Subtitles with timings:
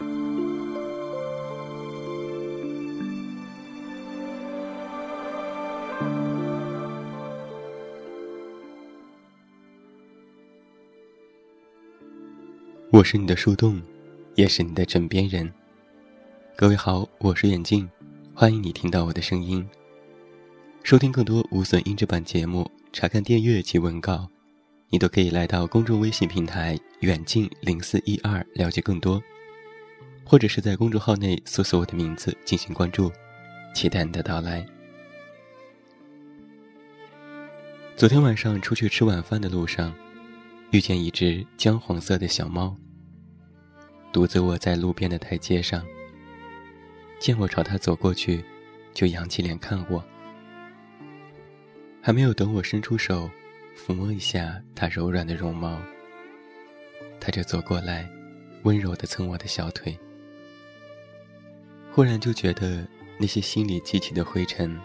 [0.00, 0.04] 我
[13.04, 13.82] 是你的树洞，
[14.36, 15.52] 也是你的枕边人。
[16.56, 17.88] 各位好，我是远近，
[18.34, 19.68] 欢迎你听到我的声音。
[20.84, 24.28] 收听更多无损音质版节目，查看电阅及文稿，
[24.90, 29.20] 你都可以来到公众微信平台“远近零四一二”了解更多，
[30.28, 33.10] 或者是在公众号内搜索我的名字进行关注，
[33.74, 34.62] 期待你的到来。
[37.96, 39.94] 昨天晚上出去吃晚饭的路上。
[40.70, 42.76] 遇见一只姜黄色的小猫，
[44.12, 45.82] 独自卧在路边的台阶上。
[47.18, 48.44] 见我朝它走过去，
[48.92, 50.04] 就扬起脸看我。
[52.02, 53.30] 还没有等我伸出手，
[53.74, 55.80] 抚摸一下它柔软的绒毛，
[57.18, 58.06] 它就走过来，
[58.64, 59.98] 温柔地蹭我的小腿。
[61.98, 62.86] 忽然就觉得
[63.18, 64.80] 那些心里积起的灰尘，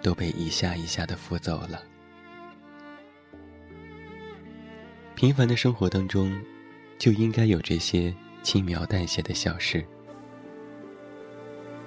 [0.00, 1.82] 都被一下一下的拂走了。
[5.16, 6.40] 平凡的生活当中，
[7.00, 8.14] 就应该有这些
[8.44, 9.84] 轻描淡写的小事，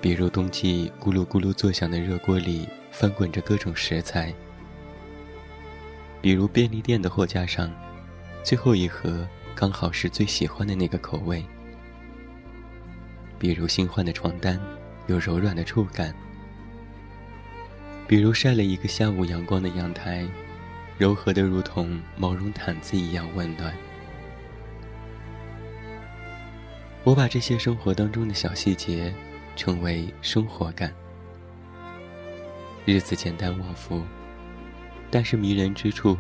[0.02, 4.34] 比如冬季咕噜咕噜作响的热锅里翻滚着各种食材，
[6.22, 7.74] 比如便利店的货架上，
[8.44, 11.42] 最后一盒刚好是最喜欢的那个口味，
[13.44, 14.58] 比如新换的床单
[15.08, 16.16] 有柔软的触感，
[18.08, 20.26] 比如晒了一个下午阳光的阳台。
[20.98, 23.74] 柔和的如同毛绒毯子一样温暖。
[27.04, 29.14] 我把这些生活当中的小细节
[29.58, 30.94] 称为生活感。
[32.86, 34.04] 日子简单往复，
[35.12, 36.16] 但是迷人之处，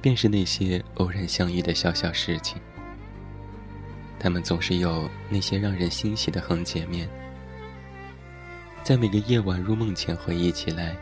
[0.00, 2.60] 便是那些偶然相遇的小小事情。
[4.24, 7.06] 他们总是有那些让人欣喜的横截面，
[8.82, 10.96] 在每个夜晚入梦前回忆起来，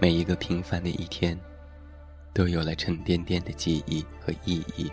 [0.00, 1.38] 每一个平凡的一天。
[2.32, 4.90] 都有了沉甸甸的记忆和意义，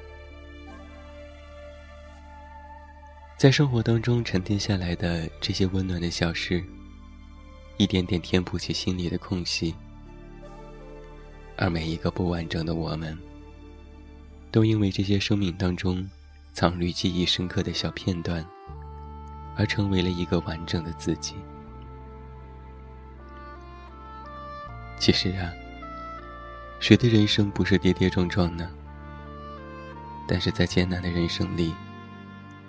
[3.38, 6.62] 在生活当中沉淀下来的这些温暖的小事，
[7.78, 9.76] 一点点填补起心里的空隙，
[11.56, 13.18] 而每一个不完整的我们，
[14.52, 16.06] 都因为这些生命当中
[16.56, 18.44] 藏于记忆深刻的小片段，
[19.58, 21.36] 而成为了一个完整的自己。
[24.98, 25.52] 其实啊。
[26.80, 28.70] 谁的人生不是跌跌撞撞呢？
[30.28, 31.74] 但是在艰难的人生里，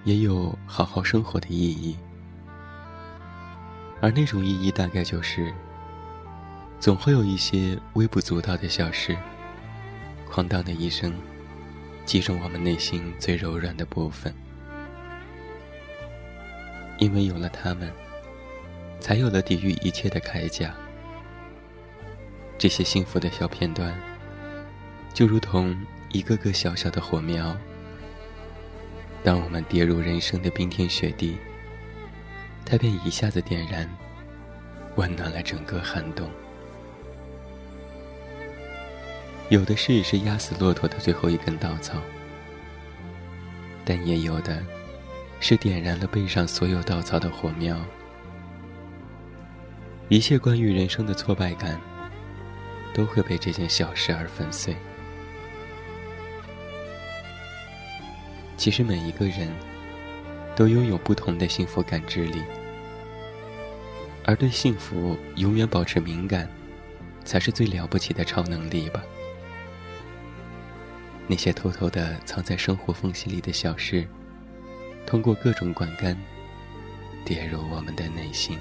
[0.04, 1.96] 也有好好生活的意义。
[4.00, 5.52] 而那种意义，大概就是，
[6.80, 9.16] 总会有一些微不足道的小事，
[10.30, 11.12] 哐当的一声，
[12.06, 14.32] 击中我们内心最柔软的部分。
[16.98, 17.92] 因为有了他们，
[19.00, 20.74] 才有了抵御一切的铠甲。
[22.56, 23.94] 这些幸福的小片段，
[25.12, 25.76] 就如同
[26.10, 27.54] 一个个小小的火苗。
[29.22, 31.36] 当我们跌入人生的冰天雪地，
[32.64, 33.86] 它便一下子点燃，
[34.94, 36.30] 温暖了整个寒冬。
[39.48, 42.00] 有的事是压死骆驼的最后一根稻草，
[43.84, 44.62] 但也有的，
[45.40, 47.78] 是点燃了背上所有稻草的火苗。
[50.08, 51.80] 一切关于人生的挫败感。
[52.96, 54.74] 都会被这件小事而粉碎。
[58.56, 59.54] 其实每一个人
[60.56, 62.42] 都拥有不同的幸福感知力，
[64.24, 66.48] 而对幸福永远保持敏感，
[67.22, 69.04] 才是最了不起的超能力吧。
[71.28, 74.06] 那些偷偷的藏在生活缝隙里的小事，
[75.06, 76.16] 通过各种管干，
[77.24, 78.58] 跌入我们的内心。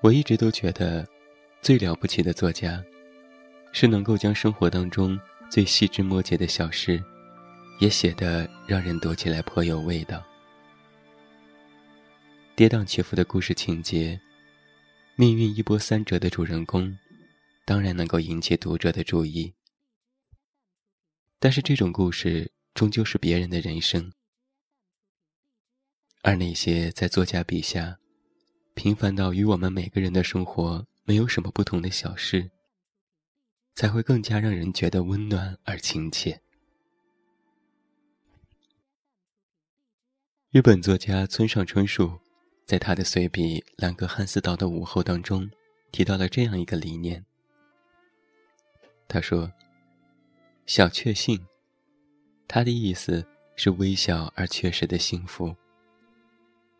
[0.00, 1.06] 我一直都觉得，
[1.60, 2.82] 最了不起的作家，
[3.72, 5.18] 是能够将生活当中
[5.50, 7.02] 最细枝末节的小事，
[7.80, 10.22] 也写得让人读起来颇有味道。
[12.54, 14.18] 跌宕起伏的故事情节，
[15.14, 16.96] 命运一波三折的主人公，
[17.66, 19.52] 当然能够引起读者的注意。
[21.38, 24.12] 但是这种故事终究是别人的人生，
[26.22, 27.98] 而那些在作家笔下。
[28.74, 32.50] 平凡到与我们每个人的生活没有什么不同的小事，
[33.74, 36.42] 才会更加让人觉得温暖而亲切。
[40.50, 42.20] 日本作家村上春树，
[42.66, 45.50] 在他的随笔《兰格汉斯岛的午后》当中，
[45.90, 47.24] 提到了这样一个理念。
[49.08, 49.52] 他说
[50.66, 51.46] ：“小确幸，
[52.48, 55.54] 他的意思是微小而确实的幸福，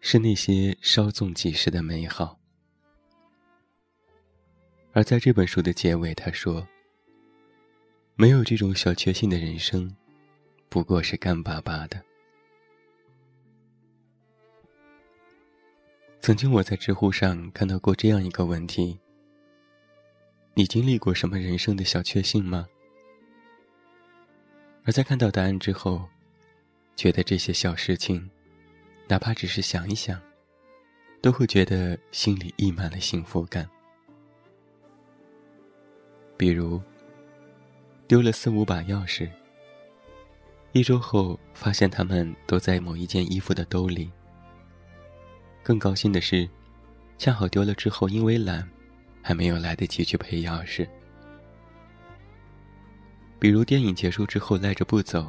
[0.01, 2.39] 是那些稍纵即逝的美好。
[4.93, 6.67] 而在这本书的结尾，他说
[8.17, 9.95] ：“没有这种小确幸的人生，
[10.69, 12.03] 不过是干巴巴的。”
[16.19, 18.99] 曾经我在知乎上看到过这样一个问题
[20.59, 22.67] ：“你经历过什么人生的小确幸吗？”
[24.85, 26.09] 而在看到答案之后，
[26.97, 28.31] 觉得这些小事情，
[29.07, 30.19] 哪怕只是想一想，
[31.21, 33.69] 都会觉得心里溢满了幸福感。
[36.39, 36.81] 比如，
[38.09, 39.29] 丢了四五把钥匙，
[40.73, 44.11] 一周后发现他们都在某一件衣服的兜里。
[45.63, 46.49] 更高兴的是，
[47.19, 48.67] 恰好丢了之后，因为懒，
[49.27, 50.87] 还没有来得及去配钥匙。
[53.41, 55.29] 比如电影结束之后赖着不走，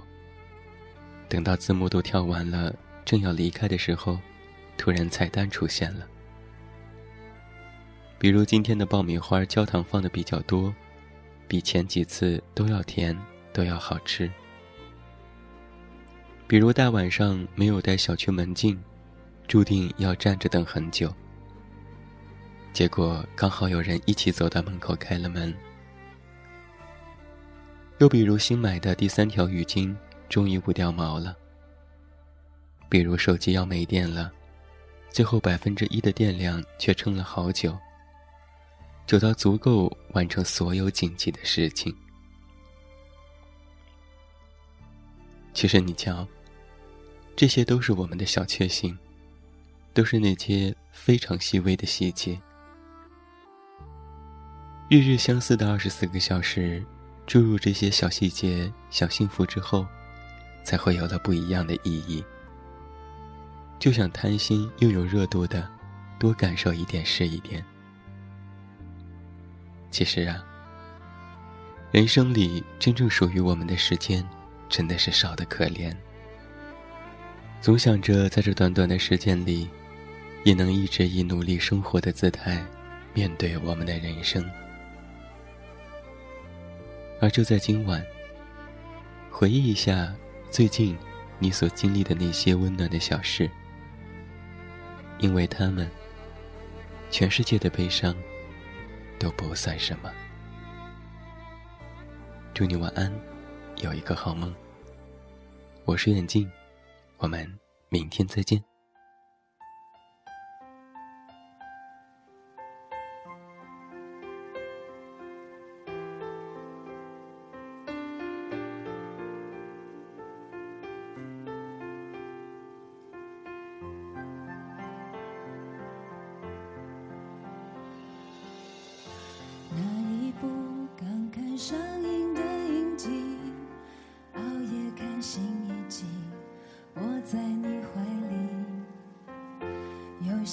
[1.27, 2.71] 等到字幕都跳完了，
[3.03, 4.19] 正要离开的时候，
[4.77, 6.07] 突然彩蛋出现了。
[8.19, 10.71] 比如今天的爆米花焦糖放的比较多。
[11.47, 13.17] 比前几次都要甜，
[13.51, 14.29] 都要好吃。
[16.45, 18.79] 比如大晚上没有带小区门禁，
[19.47, 21.11] 注定要站着等很久。
[22.77, 25.51] 结果刚好有人一起走到门口开了门。
[27.97, 29.95] 又比如新买的第三条浴巾
[30.29, 31.35] 终于不掉毛了。
[32.87, 34.31] 比如手机要没电了，
[35.09, 37.75] 最后百分之一的电量却撑了好久。
[39.07, 41.91] 久到足够完成所有紧急的事情。
[45.51, 46.27] 其实你瞧，
[47.35, 48.95] 这些都是我们的小确幸，
[49.95, 52.39] 都是那些非常细微的细节。
[54.89, 56.81] 日日相似的二十四个小时，
[57.25, 59.85] 注入这些小细节、小幸福之后，
[60.63, 62.23] 才会有了不一样的意义。
[63.77, 65.69] 就想贪心又有热度的，
[66.17, 67.61] 多感受一点是一点。
[69.91, 70.41] 其实啊，
[71.91, 74.25] 人生里真正属于我们的时间，
[74.69, 75.93] 真的是少得可怜。
[77.59, 79.67] 总想着在这短短的时间里，
[80.45, 82.65] 也能一直以努力生活的姿态，
[83.13, 84.49] 面对我们的人生。
[87.19, 88.05] 而就在今晚，
[89.31, 90.15] 回忆一下
[90.49, 90.97] 最近
[91.39, 93.49] 你所经历的那些温暖的小事，
[95.19, 95.89] 因为他们，
[97.09, 98.15] 全世界的悲伤。
[99.19, 100.11] 都不算什么。
[102.53, 103.11] 祝你晚安，
[103.77, 104.53] 有一个好梦。
[105.85, 106.47] 我是远镜，
[107.17, 107.51] 我们
[107.89, 108.63] 明天再见。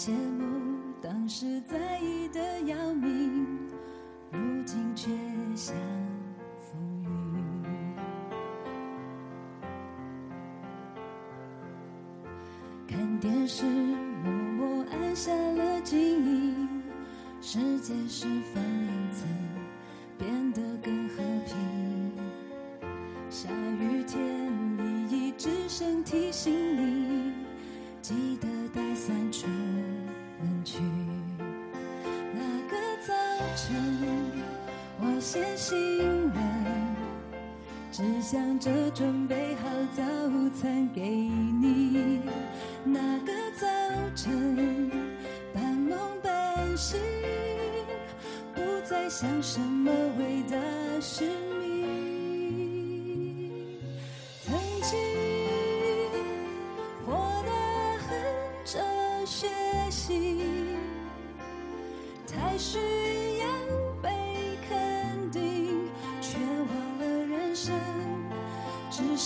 [0.05, 3.47] 羡慕当时在意的要命，
[4.31, 5.11] 如今却
[5.57, 5.75] 像
[6.61, 7.65] 浮云。
[12.87, 16.83] 看电视，默默按下了静音，
[17.41, 19.11] 世界是否因
[33.57, 34.33] 晨，
[35.01, 36.35] 我先醒了，
[37.93, 40.03] 只想着准备好早
[40.61, 42.21] 餐给你。
[42.83, 43.67] 那个早
[44.17, 44.91] 晨，
[45.55, 46.99] 半梦半醒，
[48.55, 50.57] 不再想什么伟大
[51.01, 51.25] 使
[51.61, 51.87] 命。
[54.43, 54.99] 曾经
[57.07, 57.13] 活
[57.47, 57.51] 得
[58.03, 58.11] 很
[58.65, 58.81] 哲
[59.25, 59.49] 学
[59.91, 60.77] 性。
[62.27, 62.79] 太需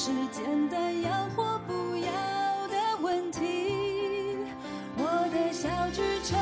[0.00, 2.12] 是简单要或不要
[2.69, 4.37] 的问题。
[4.97, 5.02] 我
[5.33, 6.38] 的小剧场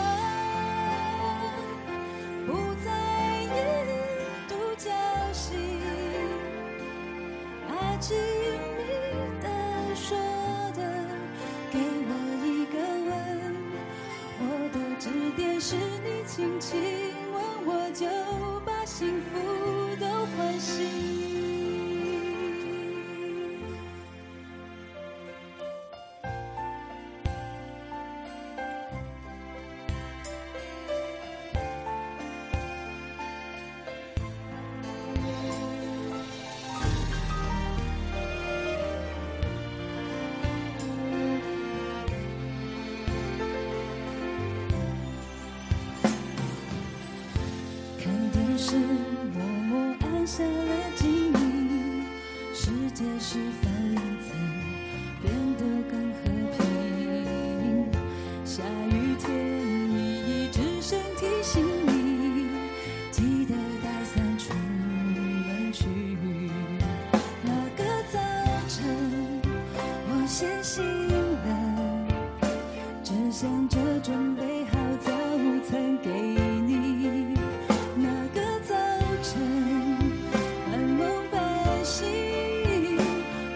[2.47, 2.53] 不
[2.85, 2.91] 再
[3.57, 3.57] 演
[4.47, 4.91] 独角
[5.33, 5.55] 戏，
[7.67, 8.85] 爱情你
[9.41, 9.49] 的
[9.95, 10.19] 说
[10.75, 10.81] 的，
[11.73, 12.13] 给我
[12.45, 12.77] 一个
[13.09, 13.17] 吻，
[14.39, 14.45] 我
[14.75, 16.23] 的指点是你。
[16.27, 16.96] 轻轻
[73.39, 75.13] 想着准备好早
[75.69, 77.37] 餐给你。
[77.95, 78.75] 那个早
[79.23, 79.39] 晨，
[80.65, 82.07] 半梦半醒，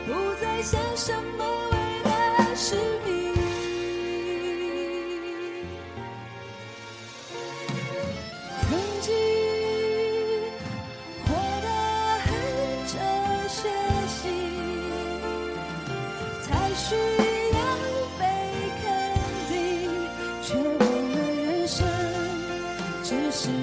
[0.06, 3.32] 不再想什么伟大是你。
[8.60, 9.08] 曾经
[11.24, 11.32] 活
[11.62, 11.68] 得
[12.26, 12.28] 很
[12.86, 12.92] 哲
[13.48, 13.70] 学
[14.08, 14.28] 性，
[16.46, 17.29] 太虚。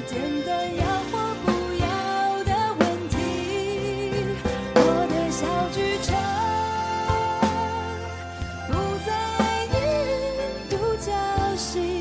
[0.07, 1.85] 简单要或不要
[2.45, 3.15] 的问题。
[4.73, 4.79] 我
[5.11, 5.45] 的小
[5.75, 6.15] 剧场
[8.67, 8.73] 不
[9.05, 9.09] 在
[9.65, 9.75] 意
[10.69, 10.73] 独
[11.05, 11.11] 角
[11.57, 11.96] 戏。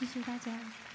[0.00, 0.89] 谢谢大家。